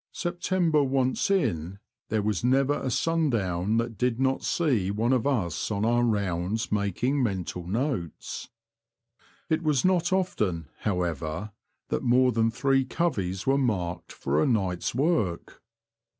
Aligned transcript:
September 0.13 0.83
once 0.83 1.29
in, 1.29 1.77
there 2.09 2.23
was 2.23 2.43
never 2.43 2.73
a 2.81 2.89
sun 2.89 3.29
down 3.29 3.77
that 3.77 3.99
did 3.99 4.19
not 4.19 4.41
see 4.41 4.89
one 4.89 5.13
of 5.13 5.27
us 5.27 5.69
on 5.69 5.85
our 5.85 6.03
rounds 6.03 6.71
making 6.71 7.21
mental 7.21 7.67
notes. 7.67 8.49
It 9.47 9.61
was 9.61 9.85
not 9.85 10.11
often, 10.11 10.69
however, 10.79 11.51
that 11.89 12.01
more 12.01 12.31
than 12.31 12.49
three 12.49 12.83
coveys 12.83 13.45
were 13.45 13.59
marked 13.59 14.11
for 14.11 14.41
a 14.41 14.47
night's 14.47 14.95
work. 14.95 15.61